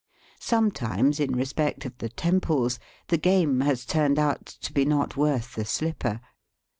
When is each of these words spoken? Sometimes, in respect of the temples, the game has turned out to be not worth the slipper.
Sometimes, 0.39 1.19
in 1.19 1.35
respect 1.35 1.85
of 1.85 1.95
the 1.99 2.09
temples, 2.09 2.79
the 3.09 3.19
game 3.19 3.59
has 3.61 3.85
turned 3.85 4.17
out 4.17 4.47
to 4.47 4.73
be 4.73 4.83
not 4.83 5.15
worth 5.15 5.53
the 5.53 5.63
slipper. 5.63 6.19